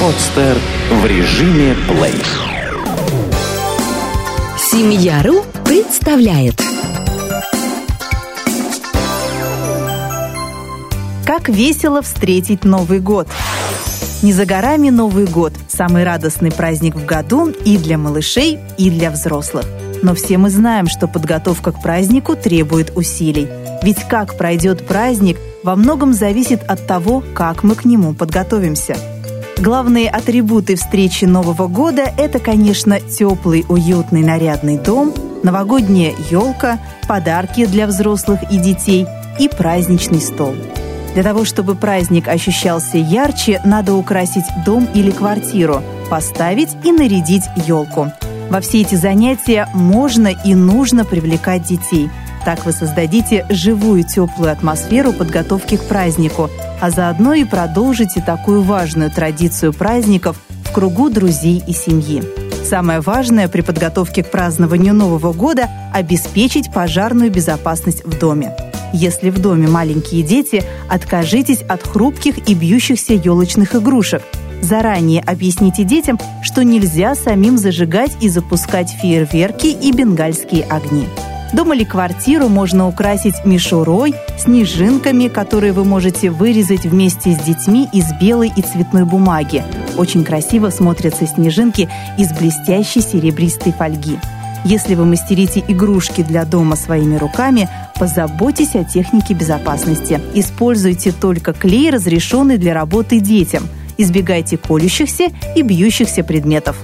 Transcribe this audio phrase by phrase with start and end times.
[0.00, 0.58] Подстер
[0.90, 2.14] в режиме плей.
[4.58, 6.60] Семья.ру представляет
[11.24, 13.28] Как весело встретить Новый год!
[14.22, 19.12] Не за горами Новый год– самый радостный праздник в году и для малышей, и для
[19.12, 19.66] взрослых.
[20.02, 23.48] Но все мы знаем, что подготовка к празднику требует усилий.
[23.82, 28.96] Ведь как пройдет праздник, во многом зависит от того, как мы к нему подготовимся–
[29.58, 37.86] Главные атрибуты встречи Нового года– это, конечно, теплый, уютный, нарядный дом, новогодняя елка, подарки для
[37.86, 39.06] взрослых и детей
[39.40, 40.54] и праздничный стол.
[41.14, 48.12] Для того, чтобы праздник ощущался ярче, надо украсить дом или квартиру, поставить и нарядить елку.
[48.50, 52.10] Во все эти занятия можно и нужно привлекать детей–
[52.46, 56.48] так вы создадите живую теплую атмосферу подготовки к празднику,
[56.80, 62.22] а заодно и продолжите такую важную традицию праздников в кругу друзей и семьи.
[62.64, 68.56] Самое важное при подготовке к празднованию Нового года– обеспечить пожарную безопасность в доме.
[68.92, 74.22] Если в доме маленькие дети, откажитесь от хрупких и бьющихся елочных игрушек.
[74.62, 81.08] Заранее объясните детям, что нельзя самим зажигать и запускать фейерверки и бенгальские огни.
[81.52, 88.12] Дом или квартиру можно украсить мишурой, снежинками, которые вы можете вырезать вместе с детьми из
[88.20, 89.64] белой и цветной бумаги.
[89.96, 91.88] Очень красиво смотрятся снежинки
[92.18, 94.18] из блестящей серебристой фольги.
[94.64, 100.20] Если вы мастерите игрушки для дома своими руками, позаботьтесь о технике безопасности.
[100.34, 103.68] Используйте только клей, разрешенный для работы детям.
[103.96, 106.76] Избегайте колющихся и бьющихся предметов.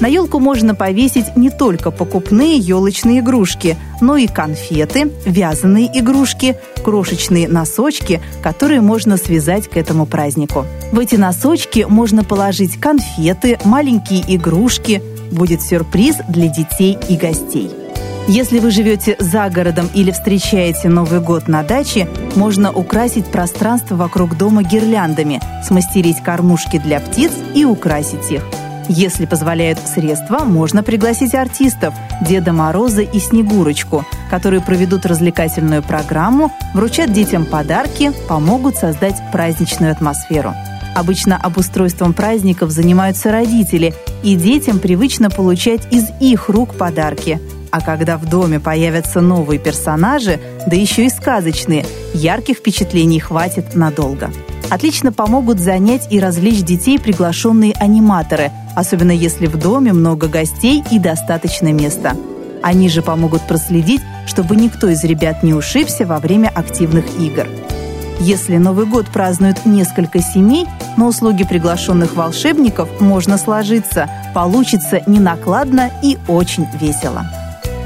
[0.00, 7.48] На елку можно повесить не только покупные елочные игрушки, но и конфеты, вязаные игрушки, крошечные
[7.48, 10.64] носочки, которые можно связать к этому празднику.
[10.90, 15.02] В эти носочки можно положить конфеты, маленькие игрушки.
[15.30, 17.70] Будет сюрприз для детей и гостей.
[18.26, 24.36] Если вы живете за городом или встречаете Новый год на даче, можно украсить пространство вокруг
[24.36, 28.42] дома гирляндами, смастерить кормушки для птиц и украсить их–
[28.90, 31.94] если позволяют средства, можно пригласить артистов
[32.26, 40.54] Деда Мороза и Снегурочку, которые проведут развлекательную программу, вручат детям подарки, помогут создать праздничную атмосферу.
[40.96, 47.40] Обычно обустройством праздников занимаются родители, и детям привычно получать из их рук подарки.
[47.70, 54.32] А когда в доме появятся новые персонажи, да еще и сказочные, ярких впечатлений хватит надолго.
[54.68, 60.98] Отлично помогут занять и развлечь детей приглашенные аниматоры, особенно если в доме много гостей и
[60.98, 62.16] достаточно места.
[62.62, 67.46] Они же помогут проследить, чтобы никто из ребят не ушибся во время активных игр.
[68.20, 70.66] Если Новый год празднуют несколько семей,
[70.98, 74.10] на услуги приглашенных волшебников можно сложиться.
[74.34, 77.24] Получится ненакладно и очень весело.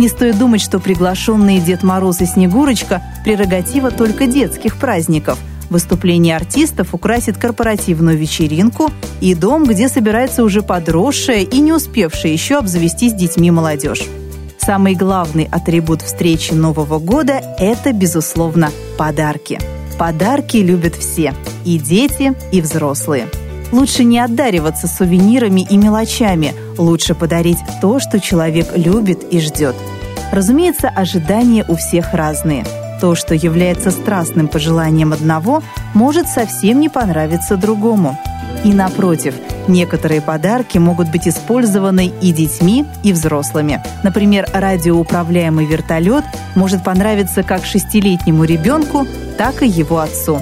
[0.00, 5.38] Не стоит думать, что приглашенные Дед Мороз и Снегурочка– прерогатива только детских праздников–
[5.70, 8.90] Выступление артистов украсит корпоративную вечеринку
[9.20, 14.04] и дом, где собирается уже подросшая и не успевшая еще обзавестись детьми молодежь.
[14.58, 19.60] Самый главный атрибут встречи Нового года– это, безусловно, подарки.
[19.98, 21.34] Подарки любят все–
[21.64, 23.28] и дети, и взрослые.
[23.72, 29.74] Лучше не отдариваться сувенирами и мелочами, лучше подарить то, что человек любит и ждет.
[30.32, 32.64] Разумеется, ожидания у всех разные–
[33.00, 35.62] то, что является страстным пожеланием одного,
[35.94, 38.18] может совсем не понравиться другому.
[38.64, 39.34] И напротив,
[39.68, 43.82] некоторые подарки могут быть использованы и детьми, и взрослыми.
[44.02, 46.24] Например, радиоуправляемый вертолет
[46.54, 49.06] может понравиться как шестилетнему ребенку,
[49.38, 50.40] так и его отцу.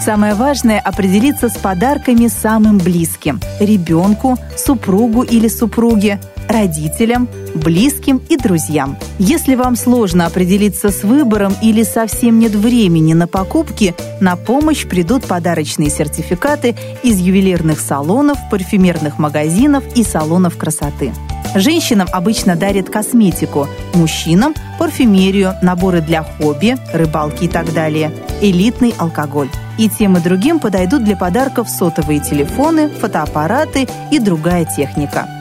[0.00, 8.96] Самое важное– определиться с подарками самым близким– ребенку, супругу или супруге, родителям, близким и друзьям.
[9.18, 15.24] Если вам сложно определиться с выбором или совсем нет времени на покупки, на помощь придут
[15.24, 21.12] подарочные сертификаты из ювелирных салонов, парфюмерных магазинов и салонов красоты.
[21.54, 28.12] Женщинам обычно дарят косметику, мужчинам– парфюмерию, наборы для хобби, рыбалки и так далее,
[28.42, 29.48] элитный алкоголь.
[29.78, 35.28] И тем и другим подойдут для подарков сотовые телефоны, фотоаппараты и другая техника–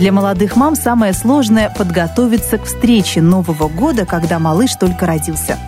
[0.00, 5.58] для молодых мам самое сложное– подготовиться к встрече Нового года, когда малыш только родился.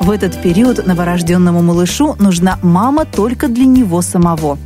[0.00, 4.56] В этот период новорожденному малышу нужна мама только для него самого.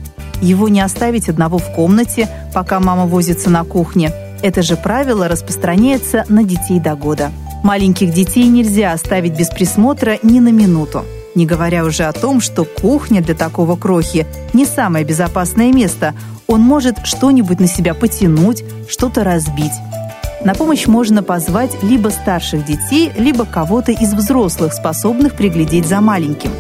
[0.40, 4.12] Его не оставить одного в комнате, пока мама возится на кухне.
[4.43, 7.32] Это же правило распространяется на детей до года.
[7.64, 11.05] Маленьких детей нельзя оставить без присмотра ни на минуту.
[11.37, 16.15] Не говоря уже о том, что кухня для такого крохи не самое безопасное место.
[16.47, 19.73] Он может что-нибудь на себя потянуть, что-то разбить.
[20.43, 26.50] На помощь можно позвать либо старших детей, либо кого-то из взрослых, способных приглядеть за маленьким.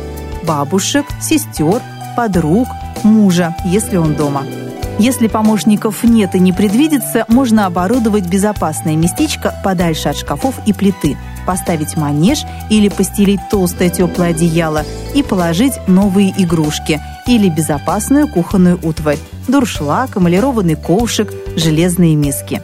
[0.42, 1.80] Бабушек, сестер,
[2.14, 2.68] подруг,
[3.02, 4.42] мужа, если он дома.
[4.98, 11.16] Если помощников нет и не предвидится, можно оборудовать безопасное местечко подальше от шкафов и плиты,
[11.46, 14.84] поставить манеж или постелить толстое теплое одеяло
[15.14, 22.60] и положить новые игрушки или безопасную кухонную утварь, дуршлаг, эмалированный ковшик, железные миски.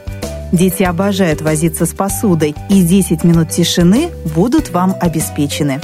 [0.51, 5.81] Дети обожают возиться с посудой, и 10 минут тишины будут вам обеспечены.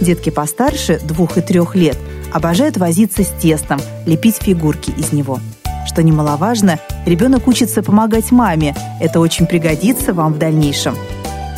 [0.00, 1.98] Детки постарше, двух и трех лет,
[2.32, 5.40] обожают возиться с тестом, лепить фигурки из него–
[5.86, 8.74] что немаловажно, ребенок учится помогать маме.
[9.00, 10.96] Это очень пригодится вам в дальнейшем.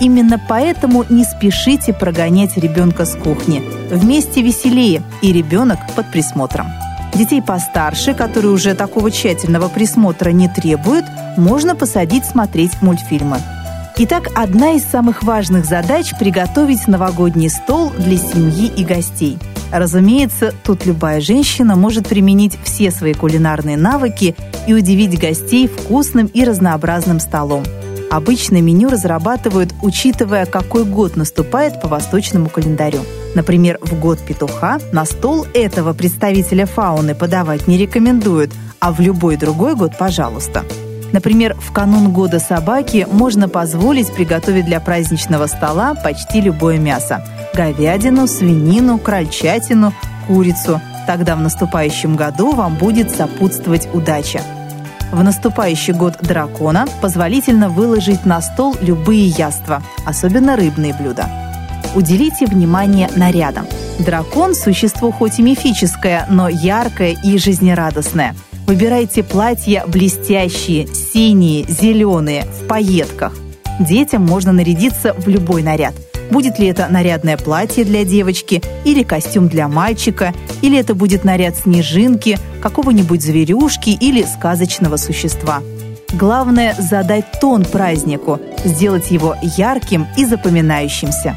[0.00, 3.62] Именно поэтому не спешите прогонять ребенка с кухни.
[3.90, 6.66] Вместе веселее, и ребенок под присмотром.
[7.14, 11.06] Детей постарше, которые уже такого тщательного присмотра не требуют,
[11.36, 13.38] можно посадить смотреть мультфильмы.
[13.98, 19.38] Итак, одна из самых важных задач– приготовить новогодний стол для семьи и гостей–
[19.72, 26.44] Разумеется, тут любая женщина может применить все свои кулинарные навыки и удивить гостей вкусным и
[26.44, 27.64] разнообразным столом.
[28.10, 33.00] Обычно меню разрабатывают, учитывая, какой год наступает по восточному календарю.
[33.34, 39.36] Например, в год петуха на стол этого представителя фауны подавать не рекомендуют, а в любой
[39.36, 40.64] другой год– пожалуйста.
[41.12, 47.24] Например, в канун года собаки можно позволить приготовить для праздничного стола почти любое мясо–
[47.54, 49.92] говядину, свинину, крольчатину,
[50.26, 50.80] курицу.
[51.06, 54.42] Тогда в наступающем году вам будет сопутствовать удача.
[55.12, 61.28] В наступающий год дракона позволительно выложить на стол любые яства, особенно рыбные блюда.
[61.94, 63.66] Уделите внимание нарядам.
[63.98, 68.34] Дракон– существо хоть и мифическое, но яркое и жизнерадостное–
[68.66, 73.32] Выбирайте платья блестящие, синие, зеленые, в пайетках.
[73.78, 75.94] Детям можно нарядиться в любой наряд.
[76.30, 81.56] Будет ли это нарядное платье для девочки, или костюм для мальчика, или это будет наряд
[81.56, 85.62] снежинки, какого-нибудь зверюшки или сказочного существа.
[86.12, 91.36] Главное– задать тон празднику, сделать его ярким и запоминающимся.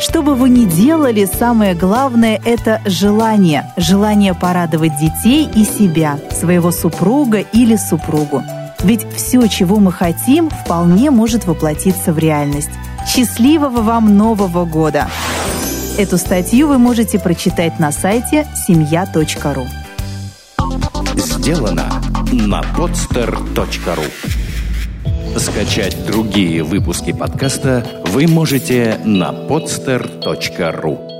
[0.00, 3.72] Что бы вы ни делали, самое главное– это желание.
[3.76, 8.42] Желание порадовать детей и себя, своего супруга или супругу.
[8.80, 12.70] Ведь все, чего мы хотим, вполне может воплотиться в реальность.
[13.06, 15.08] Счастливого вам Нового года!
[15.96, 19.66] Эту статью вы можете прочитать на сайте семья.ру.
[21.16, 21.88] Сделано
[22.32, 24.10] на podster.ru
[25.38, 31.13] Скачать другие выпуски подкаста вы можете на podster.ru